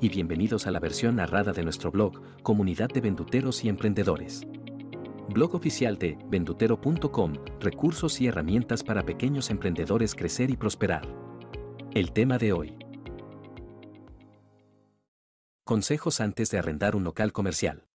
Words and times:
y 0.00 0.08
bienvenidos 0.08 0.66
a 0.66 0.70
la 0.70 0.78
versión 0.78 1.16
narrada 1.16 1.52
de 1.52 1.64
nuestro 1.64 1.90
blog, 1.90 2.20
Comunidad 2.42 2.88
de 2.88 3.00
Venduteros 3.00 3.64
y 3.64 3.68
Emprendedores. 3.68 4.42
Blog 5.28 5.54
oficial 5.54 5.98
de 5.98 6.16
vendutero.com, 6.28 7.34
recursos 7.60 8.20
y 8.20 8.28
herramientas 8.28 8.84
para 8.84 9.04
pequeños 9.04 9.50
emprendedores 9.50 10.14
crecer 10.14 10.50
y 10.50 10.56
prosperar. 10.56 11.02
El 11.94 12.12
tema 12.12 12.38
de 12.38 12.52
hoy. 12.52 12.76
Consejos 15.64 16.20
antes 16.20 16.50
de 16.50 16.58
arrendar 16.58 16.94
un 16.94 17.04
local 17.04 17.32
comercial. 17.32 17.86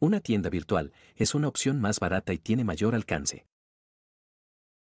Una 0.00 0.20
tienda 0.20 0.48
virtual 0.48 0.92
es 1.14 1.34
una 1.34 1.48
opción 1.48 1.80
más 1.80 2.00
barata 2.00 2.32
y 2.32 2.38
tiene 2.38 2.64
mayor 2.64 2.94
alcance. 2.94 3.46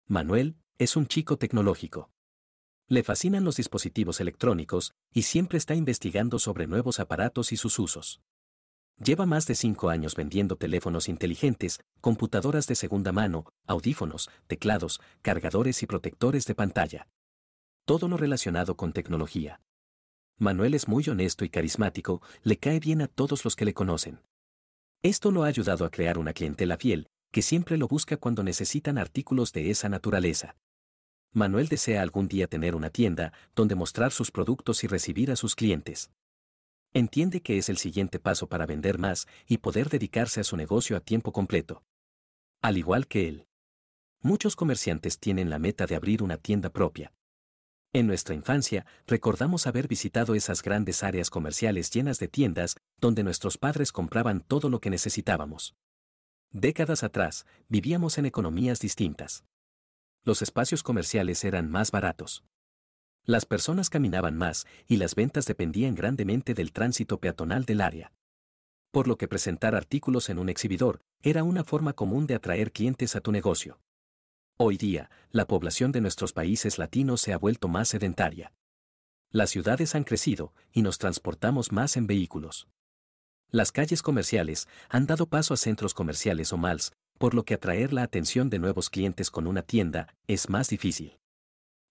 Manuel 0.06 0.56
es 0.78 0.96
un 0.96 1.06
chico 1.06 1.36
tecnológico. 1.36 2.10
Le 2.90 3.02
fascinan 3.02 3.44
los 3.44 3.56
dispositivos 3.56 4.18
electrónicos 4.18 4.94
y 5.12 5.22
siempre 5.22 5.58
está 5.58 5.74
investigando 5.74 6.38
sobre 6.38 6.66
nuevos 6.66 7.00
aparatos 7.00 7.52
y 7.52 7.58
sus 7.58 7.78
usos. 7.78 8.22
Lleva 8.98 9.26
más 9.26 9.46
de 9.46 9.54
cinco 9.54 9.90
años 9.90 10.16
vendiendo 10.16 10.56
teléfonos 10.56 11.06
inteligentes, 11.08 11.80
computadoras 12.00 12.66
de 12.66 12.74
segunda 12.74 13.12
mano, 13.12 13.44
audífonos, 13.66 14.30
teclados, 14.46 15.00
cargadores 15.20 15.82
y 15.82 15.86
protectores 15.86 16.46
de 16.46 16.54
pantalla. 16.54 17.08
Todo 17.84 18.08
lo 18.08 18.16
relacionado 18.16 18.74
con 18.74 18.94
tecnología. 18.94 19.60
Manuel 20.38 20.72
es 20.72 20.88
muy 20.88 21.06
honesto 21.08 21.44
y 21.44 21.50
carismático, 21.50 22.22
le 22.42 22.56
cae 22.56 22.80
bien 22.80 23.02
a 23.02 23.06
todos 23.06 23.44
los 23.44 23.54
que 23.54 23.66
le 23.66 23.74
conocen. 23.74 24.20
Esto 25.02 25.30
lo 25.30 25.44
ha 25.44 25.48
ayudado 25.48 25.84
a 25.84 25.90
crear 25.90 26.16
una 26.16 26.32
clientela 26.32 26.78
fiel, 26.78 27.08
que 27.32 27.42
siempre 27.42 27.76
lo 27.76 27.86
busca 27.86 28.16
cuando 28.16 28.42
necesitan 28.42 28.96
artículos 28.96 29.52
de 29.52 29.70
esa 29.70 29.90
naturaleza. 29.90 30.56
Manuel 31.32 31.68
desea 31.68 32.00
algún 32.00 32.26
día 32.26 32.46
tener 32.46 32.74
una 32.74 32.90
tienda 32.90 33.32
donde 33.54 33.74
mostrar 33.74 34.12
sus 34.12 34.30
productos 34.30 34.82
y 34.84 34.86
recibir 34.86 35.30
a 35.30 35.36
sus 35.36 35.54
clientes. 35.54 36.10
Entiende 36.94 37.42
que 37.42 37.58
es 37.58 37.68
el 37.68 37.76
siguiente 37.76 38.18
paso 38.18 38.48
para 38.48 38.64
vender 38.64 38.98
más 38.98 39.26
y 39.46 39.58
poder 39.58 39.90
dedicarse 39.90 40.40
a 40.40 40.44
su 40.44 40.56
negocio 40.56 40.96
a 40.96 41.00
tiempo 41.00 41.32
completo. 41.32 41.82
Al 42.62 42.78
igual 42.78 43.06
que 43.06 43.28
él. 43.28 43.46
Muchos 44.22 44.56
comerciantes 44.56 45.18
tienen 45.18 45.50
la 45.50 45.58
meta 45.58 45.86
de 45.86 45.96
abrir 45.96 46.22
una 46.22 46.38
tienda 46.38 46.70
propia. 46.70 47.12
En 47.92 48.06
nuestra 48.06 48.34
infancia, 48.34 48.86
recordamos 49.06 49.66
haber 49.66 49.86
visitado 49.86 50.34
esas 50.34 50.62
grandes 50.62 51.02
áreas 51.02 51.30
comerciales 51.30 51.90
llenas 51.90 52.18
de 52.18 52.28
tiendas 52.28 52.76
donde 53.00 53.22
nuestros 53.22 53.58
padres 53.58 53.92
compraban 53.92 54.40
todo 54.40 54.70
lo 54.70 54.80
que 54.80 54.90
necesitábamos. 54.90 55.74
Décadas 56.50 57.04
atrás, 57.04 57.46
vivíamos 57.68 58.16
en 58.18 58.26
economías 58.26 58.80
distintas 58.80 59.44
los 60.28 60.42
espacios 60.42 60.82
comerciales 60.82 61.42
eran 61.42 61.70
más 61.70 61.90
baratos. 61.90 62.44
Las 63.24 63.46
personas 63.46 63.88
caminaban 63.88 64.36
más 64.36 64.66
y 64.86 64.98
las 64.98 65.14
ventas 65.14 65.46
dependían 65.46 65.94
grandemente 65.94 66.52
del 66.52 66.70
tránsito 66.70 67.18
peatonal 67.18 67.64
del 67.64 67.80
área. 67.80 68.12
Por 68.90 69.08
lo 69.08 69.16
que 69.16 69.26
presentar 69.26 69.74
artículos 69.74 70.28
en 70.28 70.38
un 70.38 70.50
exhibidor 70.50 71.00
era 71.22 71.44
una 71.44 71.64
forma 71.64 71.94
común 71.94 72.26
de 72.26 72.34
atraer 72.34 72.72
clientes 72.72 73.16
a 73.16 73.22
tu 73.22 73.32
negocio. 73.32 73.80
Hoy 74.58 74.76
día, 74.76 75.10
la 75.30 75.46
población 75.46 75.92
de 75.92 76.02
nuestros 76.02 76.34
países 76.34 76.76
latinos 76.76 77.22
se 77.22 77.32
ha 77.32 77.38
vuelto 77.38 77.68
más 77.68 77.88
sedentaria. 77.88 78.52
Las 79.30 79.48
ciudades 79.48 79.94
han 79.94 80.04
crecido 80.04 80.52
y 80.72 80.82
nos 80.82 80.98
transportamos 80.98 81.72
más 81.72 81.96
en 81.96 82.06
vehículos. 82.06 82.68
Las 83.50 83.72
calles 83.72 84.02
comerciales 84.02 84.68
han 84.90 85.06
dado 85.06 85.24
paso 85.24 85.54
a 85.54 85.56
centros 85.56 85.94
comerciales 85.94 86.52
o 86.52 86.58
malls, 86.58 86.92
por 87.18 87.34
lo 87.34 87.44
que 87.44 87.54
atraer 87.54 87.92
la 87.92 88.04
atención 88.04 88.48
de 88.48 88.60
nuevos 88.60 88.90
clientes 88.90 89.30
con 89.30 89.46
una 89.46 89.62
tienda 89.62 90.14
es 90.28 90.48
más 90.48 90.68
difícil. 90.68 91.18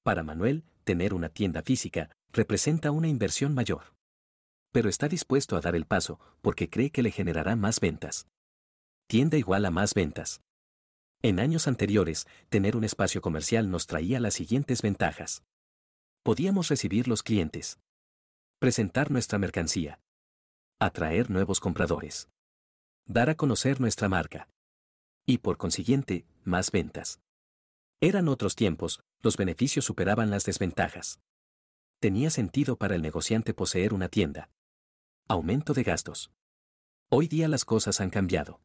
Para 0.03 0.23
Manuel, 0.23 0.63
tener 0.85 1.13
una 1.13 1.27
tienda 1.27 1.61
física 1.61 2.09
representa 2.31 2.91
una 2.91 3.09
inversión 3.09 3.53
mayor. 3.53 3.93
Pero 4.71 4.89
está 4.89 5.09
dispuesto 5.09 5.57
a 5.57 5.61
dar 5.61 5.75
el 5.75 5.85
paso 5.85 6.19
porque 6.41 6.69
cree 6.69 6.91
que 6.91 7.03
le 7.03 7.11
generará 7.11 7.57
más 7.57 7.81
ventas. 7.81 8.27
Tienda 9.07 9.37
igual 9.37 9.65
a 9.65 9.71
más 9.71 9.93
ventas. 9.93 10.41
En 11.21 11.39
años 11.39 11.67
anteriores, 11.67 12.25
tener 12.47 12.77
un 12.77 12.83
espacio 12.83 13.21
comercial 13.21 13.69
nos 13.69 13.85
traía 13.85 14.19
las 14.19 14.35
siguientes 14.35 14.81
ventajas. 14.81 15.43
Podíamos 16.23 16.69
recibir 16.69 17.07
los 17.07 17.23
clientes. 17.23 17.79
Presentar 18.59 19.11
nuestra 19.11 19.39
mercancía. 19.39 19.99
Atraer 20.79 21.29
nuevos 21.29 21.59
compradores. 21.59 22.29
Dar 23.05 23.29
a 23.29 23.35
conocer 23.35 23.81
nuestra 23.81 24.09
marca 24.09 24.47
y 25.27 25.39
por 25.39 25.57
consiguiente, 25.57 26.25
más 26.43 26.71
ventas. 26.71 27.19
Eran 27.99 28.29
otros 28.29 28.55
tiempos, 28.55 29.03
los 29.21 29.35
beneficios 29.35 29.83
superaban 29.83 30.29
las 30.29 30.45
desventajas. 30.45 31.19
Tenía 31.99 32.29
sentido 32.29 32.77
para 32.77 32.95
el 32.95 33.01
negociante 33.01 33.53
poseer 33.53 33.93
una 33.93 34.07
tienda. 34.07 34.49
Aumento 35.27 35.73
de 35.73 35.83
gastos. 35.83 36.31
Hoy 37.09 37.27
día 37.27 37.49
las 37.49 37.65
cosas 37.65 37.99
han 37.99 38.09
cambiado. 38.09 38.61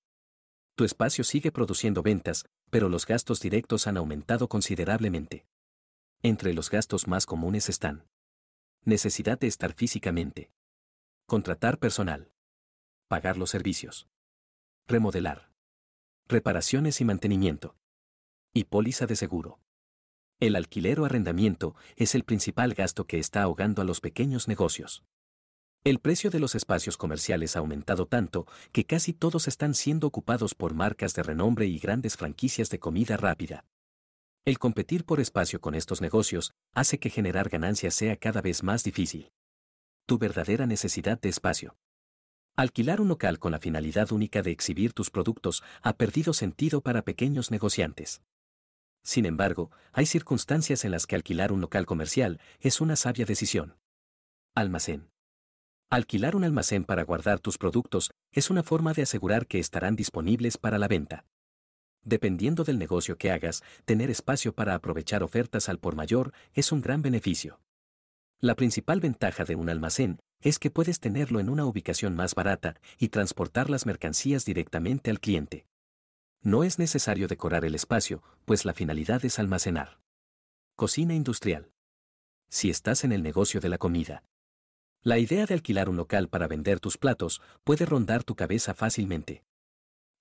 Tu 0.76 0.84
espacio 0.84 1.24
sigue 1.24 1.50
produciendo 1.50 2.02
ventas, 2.02 2.46
pero 2.70 2.88
los 2.88 3.06
gastos 3.06 3.40
directos 3.40 3.86
han 3.88 3.96
aumentado 3.96 4.48
considerablemente. 4.48 5.44
Entre 6.22 6.54
los 6.54 6.70
gastos 6.70 7.08
más 7.08 7.26
comunes 7.26 7.68
están 7.68 8.06
necesidad 8.84 9.38
de 9.38 9.46
estar 9.46 9.74
físicamente, 9.74 10.50
contratar 11.26 11.78
personal, 11.78 12.32
pagar 13.08 13.36
los 13.36 13.50
servicios, 13.50 14.08
remodelar, 14.88 15.51
reparaciones 16.32 17.00
y 17.00 17.04
mantenimiento. 17.04 17.76
Y 18.52 18.64
póliza 18.64 19.06
de 19.06 19.14
seguro. 19.14 19.60
El 20.40 20.56
alquiler 20.56 20.98
o 20.98 21.04
arrendamiento 21.04 21.76
es 21.94 22.16
el 22.16 22.24
principal 22.24 22.74
gasto 22.74 23.06
que 23.06 23.18
está 23.18 23.42
ahogando 23.42 23.82
a 23.82 23.84
los 23.84 24.00
pequeños 24.00 24.48
negocios. 24.48 25.04
El 25.84 26.00
precio 26.00 26.30
de 26.30 26.40
los 26.40 26.54
espacios 26.54 26.96
comerciales 26.96 27.54
ha 27.54 27.60
aumentado 27.60 28.06
tanto 28.06 28.46
que 28.72 28.84
casi 28.84 29.12
todos 29.12 29.46
están 29.46 29.74
siendo 29.74 30.06
ocupados 30.06 30.54
por 30.54 30.74
marcas 30.74 31.14
de 31.14 31.22
renombre 31.22 31.66
y 31.66 31.78
grandes 31.78 32.16
franquicias 32.16 32.70
de 32.70 32.78
comida 32.78 33.16
rápida. 33.16 33.64
El 34.44 34.58
competir 34.58 35.04
por 35.04 35.20
espacio 35.20 35.60
con 35.60 35.74
estos 35.74 36.00
negocios 36.00 36.52
hace 36.74 36.98
que 36.98 37.10
generar 37.10 37.48
ganancias 37.48 37.94
sea 37.94 38.16
cada 38.16 38.40
vez 38.40 38.62
más 38.62 38.82
difícil. 38.82 39.30
Tu 40.06 40.18
verdadera 40.18 40.66
necesidad 40.66 41.20
de 41.20 41.28
espacio. 41.28 41.76
Alquilar 42.54 43.00
un 43.00 43.08
local 43.08 43.38
con 43.38 43.52
la 43.52 43.58
finalidad 43.58 44.12
única 44.12 44.42
de 44.42 44.50
exhibir 44.50 44.92
tus 44.92 45.08
productos 45.08 45.62
ha 45.80 45.94
perdido 45.94 46.34
sentido 46.34 46.82
para 46.82 47.00
pequeños 47.00 47.50
negociantes. 47.50 48.20
Sin 49.02 49.24
embargo, 49.24 49.70
hay 49.92 50.04
circunstancias 50.04 50.84
en 50.84 50.90
las 50.90 51.06
que 51.06 51.16
alquilar 51.16 51.50
un 51.50 51.62
local 51.62 51.86
comercial 51.86 52.40
es 52.60 52.82
una 52.82 52.96
sabia 52.96 53.24
decisión. 53.24 53.78
Almacén. 54.54 55.08
Alquilar 55.88 56.36
un 56.36 56.44
almacén 56.44 56.84
para 56.84 57.04
guardar 57.04 57.40
tus 57.40 57.56
productos 57.56 58.10
es 58.32 58.50
una 58.50 58.62
forma 58.62 58.92
de 58.92 59.02
asegurar 59.02 59.46
que 59.46 59.58
estarán 59.58 59.96
disponibles 59.96 60.58
para 60.58 60.76
la 60.76 60.88
venta. 60.88 61.24
Dependiendo 62.04 62.64
del 62.64 62.78
negocio 62.78 63.16
que 63.16 63.30
hagas, 63.30 63.62
tener 63.86 64.10
espacio 64.10 64.54
para 64.54 64.74
aprovechar 64.74 65.22
ofertas 65.22 65.70
al 65.70 65.78
por 65.78 65.96
mayor 65.96 66.34
es 66.52 66.70
un 66.70 66.82
gran 66.82 67.00
beneficio. 67.00 67.60
La 68.40 68.56
principal 68.56 69.00
ventaja 69.00 69.44
de 69.44 69.54
un 69.54 69.70
almacén 69.70 70.20
es 70.42 70.58
que 70.58 70.70
puedes 70.70 71.00
tenerlo 71.00 71.40
en 71.40 71.48
una 71.48 71.64
ubicación 71.64 72.14
más 72.14 72.34
barata 72.34 72.76
y 72.98 73.08
transportar 73.08 73.70
las 73.70 73.86
mercancías 73.86 74.44
directamente 74.44 75.10
al 75.10 75.20
cliente. 75.20 75.66
No 76.42 76.64
es 76.64 76.78
necesario 76.78 77.28
decorar 77.28 77.64
el 77.64 77.74
espacio, 77.74 78.22
pues 78.44 78.64
la 78.64 78.74
finalidad 78.74 79.24
es 79.24 79.38
almacenar. 79.38 80.00
Cocina 80.74 81.14
industrial. 81.14 81.70
Si 82.48 82.68
estás 82.68 83.04
en 83.04 83.12
el 83.12 83.22
negocio 83.22 83.60
de 83.60 83.68
la 83.68 83.78
comida. 83.78 84.24
La 85.02 85.18
idea 85.18 85.46
de 85.46 85.54
alquilar 85.54 85.88
un 85.88 85.96
local 85.96 86.28
para 86.28 86.48
vender 86.48 86.80
tus 86.80 86.98
platos 86.98 87.40
puede 87.64 87.86
rondar 87.86 88.24
tu 88.24 88.34
cabeza 88.34 88.74
fácilmente. 88.74 89.44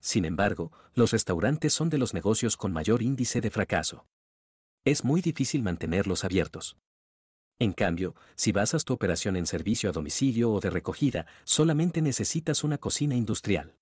Sin 0.00 0.24
embargo, 0.24 0.72
los 0.94 1.12
restaurantes 1.12 1.72
son 1.72 1.88
de 1.88 1.98
los 1.98 2.14
negocios 2.14 2.56
con 2.56 2.72
mayor 2.72 3.02
índice 3.02 3.40
de 3.40 3.50
fracaso. 3.50 4.06
Es 4.84 5.04
muy 5.04 5.20
difícil 5.20 5.62
mantenerlos 5.62 6.24
abiertos. 6.24 6.76
En 7.62 7.72
cambio, 7.72 8.16
si 8.34 8.50
basas 8.50 8.84
tu 8.84 8.92
operación 8.92 9.36
en 9.36 9.46
servicio 9.46 9.88
a 9.88 9.92
domicilio 9.92 10.50
o 10.50 10.58
de 10.58 10.68
recogida, 10.68 11.26
solamente 11.44 12.02
necesitas 12.02 12.64
una 12.64 12.76
cocina 12.76 13.14
industrial. 13.14 13.76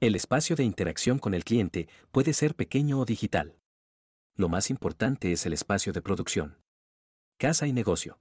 El 0.00 0.16
espacio 0.16 0.56
de 0.56 0.64
interacción 0.64 1.20
con 1.20 1.32
el 1.32 1.44
cliente 1.44 1.88
puede 2.10 2.32
ser 2.32 2.56
pequeño 2.56 2.98
o 2.98 3.04
digital. 3.04 3.60
Lo 4.34 4.48
más 4.48 4.70
importante 4.70 5.30
es 5.30 5.46
el 5.46 5.52
espacio 5.52 5.92
de 5.92 6.02
producción. 6.02 6.58
Casa 7.38 7.68
y 7.68 7.72
negocio. 7.72 8.18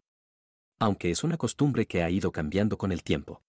Aunque 0.77 1.09
es 1.09 1.23
una 1.23 1.37
costumbre 1.37 1.87
que 1.87 2.03
ha 2.03 2.11
ido 2.11 2.31
cambiando 2.31 2.77
con 2.77 2.91
el 2.91 3.01
tiempo. 3.01 3.41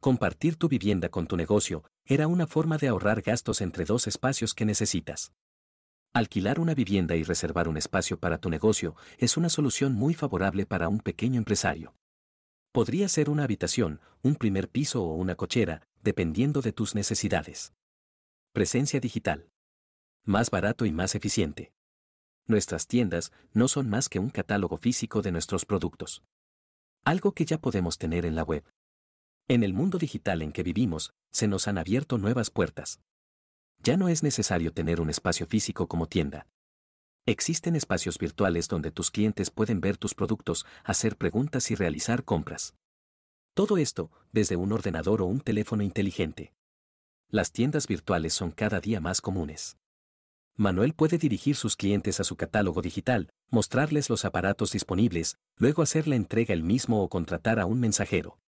Compartir 0.00 0.56
tu 0.56 0.68
vivienda 0.68 1.10
con 1.10 1.28
tu 1.28 1.36
negocio 1.36 1.84
era 2.04 2.26
una 2.26 2.48
forma 2.48 2.76
de 2.76 2.88
ahorrar 2.88 3.22
gastos 3.22 3.60
entre 3.60 3.84
dos 3.84 4.08
espacios 4.08 4.52
que 4.52 4.64
necesitas. 4.64 5.30
Alquilar 6.16 6.60
una 6.60 6.74
vivienda 6.74 7.14
y 7.14 7.24
reservar 7.24 7.68
un 7.68 7.76
espacio 7.76 8.18
para 8.18 8.38
tu 8.38 8.48
negocio 8.48 8.96
es 9.18 9.36
una 9.36 9.50
solución 9.50 9.92
muy 9.92 10.14
favorable 10.14 10.64
para 10.64 10.88
un 10.88 11.00
pequeño 11.00 11.36
empresario. 11.36 11.94
Podría 12.72 13.06
ser 13.10 13.28
una 13.28 13.44
habitación, 13.44 14.00
un 14.22 14.34
primer 14.34 14.70
piso 14.70 15.04
o 15.04 15.12
una 15.12 15.34
cochera, 15.34 15.82
dependiendo 16.02 16.62
de 16.62 16.72
tus 16.72 16.94
necesidades. 16.94 17.74
Presencia 18.54 18.98
digital. 18.98 19.50
Más 20.24 20.48
barato 20.48 20.86
y 20.86 20.90
más 20.90 21.14
eficiente. 21.14 21.74
Nuestras 22.46 22.86
tiendas 22.86 23.30
no 23.52 23.68
son 23.68 23.90
más 23.90 24.08
que 24.08 24.18
un 24.18 24.30
catálogo 24.30 24.78
físico 24.78 25.20
de 25.20 25.32
nuestros 25.32 25.66
productos. 25.66 26.22
Algo 27.04 27.32
que 27.32 27.44
ya 27.44 27.58
podemos 27.58 27.98
tener 27.98 28.24
en 28.24 28.36
la 28.36 28.42
web. 28.42 28.64
En 29.48 29.62
el 29.62 29.74
mundo 29.74 29.98
digital 29.98 30.40
en 30.40 30.52
que 30.52 30.62
vivimos, 30.62 31.12
se 31.30 31.46
nos 31.46 31.68
han 31.68 31.76
abierto 31.76 32.16
nuevas 32.16 32.48
puertas. 32.48 33.00
Ya 33.82 33.96
no 33.96 34.08
es 34.08 34.22
necesario 34.22 34.72
tener 34.72 35.00
un 35.00 35.10
espacio 35.10 35.46
físico 35.46 35.86
como 35.86 36.06
tienda. 36.06 36.46
Existen 37.26 37.74
espacios 37.74 38.18
virtuales 38.18 38.68
donde 38.68 38.92
tus 38.92 39.10
clientes 39.10 39.50
pueden 39.50 39.80
ver 39.80 39.96
tus 39.96 40.14
productos, 40.14 40.64
hacer 40.84 41.16
preguntas 41.16 41.70
y 41.70 41.74
realizar 41.74 42.24
compras. 42.24 42.74
Todo 43.54 43.78
esto, 43.78 44.12
desde 44.32 44.56
un 44.56 44.72
ordenador 44.72 45.22
o 45.22 45.26
un 45.26 45.40
teléfono 45.40 45.82
inteligente. 45.82 46.52
Las 47.28 47.50
tiendas 47.50 47.88
virtuales 47.88 48.34
son 48.34 48.52
cada 48.52 48.80
día 48.80 49.00
más 49.00 49.20
comunes. 49.20 49.76
Manuel 50.54 50.94
puede 50.94 51.18
dirigir 51.18 51.56
sus 51.56 51.76
clientes 51.76 52.20
a 52.20 52.24
su 52.24 52.36
catálogo 52.36 52.80
digital, 52.80 53.28
mostrarles 53.50 54.08
los 54.08 54.24
aparatos 54.24 54.72
disponibles, 54.72 55.36
luego 55.56 55.82
hacer 55.82 56.06
la 56.06 56.16
entrega 56.16 56.54
él 56.54 56.62
mismo 56.62 57.02
o 57.02 57.08
contratar 57.08 57.58
a 57.58 57.66
un 57.66 57.80
mensajero. 57.80 58.38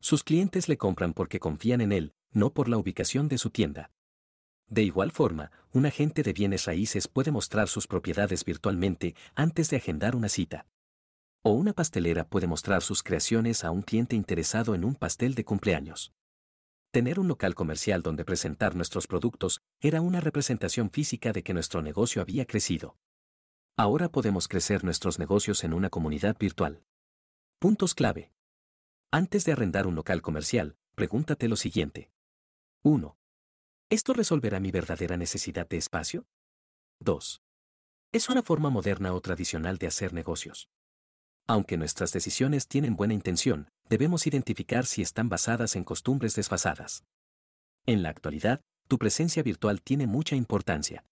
Sus 0.00 0.24
clientes 0.24 0.68
le 0.68 0.76
compran 0.76 1.14
porque 1.14 1.38
confían 1.38 1.80
en 1.80 1.92
él, 1.92 2.12
no 2.32 2.52
por 2.52 2.68
la 2.68 2.76
ubicación 2.76 3.28
de 3.28 3.38
su 3.38 3.50
tienda. 3.50 3.90
De 4.70 4.84
igual 4.84 5.10
forma, 5.10 5.50
un 5.72 5.84
agente 5.84 6.22
de 6.22 6.32
bienes 6.32 6.64
raíces 6.64 7.08
puede 7.08 7.32
mostrar 7.32 7.68
sus 7.68 7.88
propiedades 7.88 8.44
virtualmente 8.44 9.16
antes 9.34 9.68
de 9.68 9.78
agendar 9.78 10.14
una 10.14 10.28
cita. 10.28 10.66
O 11.42 11.52
una 11.52 11.72
pastelera 11.72 12.28
puede 12.28 12.46
mostrar 12.46 12.80
sus 12.82 13.02
creaciones 13.02 13.64
a 13.64 13.72
un 13.72 13.82
cliente 13.82 14.14
interesado 14.14 14.76
en 14.76 14.84
un 14.84 14.94
pastel 14.94 15.34
de 15.34 15.44
cumpleaños. 15.44 16.12
Tener 16.92 17.18
un 17.18 17.26
local 17.26 17.56
comercial 17.56 18.02
donde 18.02 18.24
presentar 18.24 18.76
nuestros 18.76 19.08
productos 19.08 19.60
era 19.80 20.00
una 20.00 20.20
representación 20.20 20.90
física 20.90 21.32
de 21.32 21.42
que 21.42 21.54
nuestro 21.54 21.82
negocio 21.82 22.22
había 22.22 22.46
crecido. 22.46 22.96
Ahora 23.76 24.08
podemos 24.08 24.46
crecer 24.46 24.84
nuestros 24.84 25.18
negocios 25.18 25.64
en 25.64 25.72
una 25.72 25.90
comunidad 25.90 26.36
virtual. 26.38 26.84
Puntos 27.58 27.94
clave. 27.94 28.32
Antes 29.10 29.44
de 29.44 29.52
arrendar 29.52 29.88
un 29.88 29.96
local 29.96 30.22
comercial, 30.22 30.76
pregúntate 30.94 31.48
lo 31.48 31.56
siguiente. 31.56 32.12
1. 32.82 33.16
¿Esto 33.90 34.12
resolverá 34.12 34.60
mi 34.60 34.70
verdadera 34.70 35.16
necesidad 35.16 35.68
de 35.68 35.76
espacio? 35.76 36.24
2. 37.00 37.42
¿Es 38.12 38.28
una 38.28 38.40
forma 38.40 38.70
moderna 38.70 39.12
o 39.12 39.20
tradicional 39.20 39.78
de 39.78 39.88
hacer 39.88 40.12
negocios? 40.12 40.68
Aunque 41.48 41.76
nuestras 41.76 42.12
decisiones 42.12 42.68
tienen 42.68 42.94
buena 42.94 43.14
intención, 43.14 43.68
debemos 43.88 44.28
identificar 44.28 44.86
si 44.86 45.02
están 45.02 45.28
basadas 45.28 45.74
en 45.74 45.82
costumbres 45.82 46.36
desfasadas. 46.36 47.02
En 47.84 48.04
la 48.04 48.10
actualidad, 48.10 48.60
tu 48.86 48.96
presencia 48.96 49.42
virtual 49.42 49.82
tiene 49.82 50.06
mucha 50.06 50.36
importancia. 50.36 51.04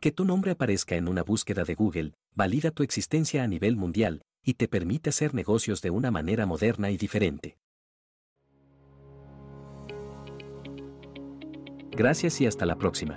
Que 0.00 0.12
tu 0.12 0.24
nombre 0.24 0.52
aparezca 0.52 0.94
en 0.94 1.08
una 1.08 1.24
búsqueda 1.24 1.64
de 1.64 1.74
Google 1.74 2.14
valida 2.36 2.70
tu 2.70 2.84
existencia 2.84 3.42
a 3.42 3.48
nivel 3.48 3.74
mundial 3.74 4.22
y 4.44 4.54
te 4.54 4.68
permite 4.68 5.10
hacer 5.10 5.34
negocios 5.34 5.82
de 5.82 5.90
una 5.90 6.12
manera 6.12 6.46
moderna 6.46 6.92
y 6.92 6.98
diferente. 6.98 7.58
Gracias 11.96 12.42
y 12.42 12.46
hasta 12.46 12.66
la 12.66 12.76
próxima. 12.76 13.16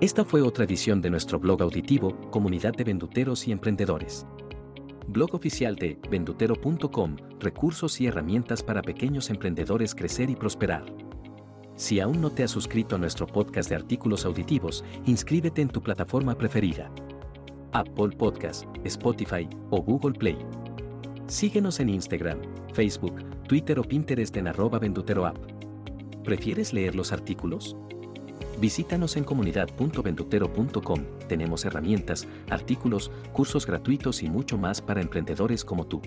Esta 0.00 0.24
fue 0.24 0.42
otra 0.42 0.64
edición 0.64 1.00
de 1.00 1.10
nuestro 1.10 1.38
blog 1.38 1.62
auditivo, 1.62 2.28
Comunidad 2.32 2.74
de 2.74 2.82
Venduteros 2.82 3.46
y 3.46 3.52
Emprendedores. 3.52 4.26
Blog 5.06 5.32
oficial 5.32 5.76
de 5.76 6.00
vendutero.com, 6.10 7.16
recursos 7.38 8.00
y 8.00 8.08
herramientas 8.08 8.64
para 8.64 8.82
pequeños 8.82 9.30
emprendedores 9.30 9.94
crecer 9.94 10.28
y 10.28 10.34
prosperar. 10.34 10.84
Si 11.76 12.00
aún 12.00 12.20
no 12.20 12.30
te 12.30 12.42
has 12.42 12.50
suscrito 12.50 12.96
a 12.96 12.98
nuestro 12.98 13.28
podcast 13.28 13.68
de 13.68 13.76
artículos 13.76 14.24
auditivos, 14.24 14.84
inscríbete 15.06 15.62
en 15.62 15.68
tu 15.68 15.80
plataforma 15.80 16.36
preferida. 16.36 16.90
Apple 17.70 18.16
Podcast, 18.18 18.64
Spotify 18.82 19.48
o 19.70 19.80
Google 19.80 20.18
Play. 20.18 20.38
Síguenos 21.28 21.78
en 21.78 21.90
Instagram, 21.90 22.40
Facebook, 22.72 23.22
Twitter 23.46 23.78
o 23.78 23.84
Pinterest 23.84 24.36
en 24.36 24.48
arroba 24.48 24.80
venduteroapp. 24.80 25.53
¿Prefieres 26.24 26.72
leer 26.72 26.94
los 26.94 27.12
artículos? 27.12 27.76
Visítanos 28.58 29.16
en 29.18 29.24
comunidad.ventutero.com. 29.24 31.00
Tenemos 31.28 31.66
herramientas, 31.66 32.26
artículos, 32.48 33.10
cursos 33.34 33.66
gratuitos 33.66 34.22
y 34.22 34.30
mucho 34.30 34.56
más 34.56 34.80
para 34.80 35.02
emprendedores 35.02 35.66
como 35.66 35.86
tú. 35.86 36.00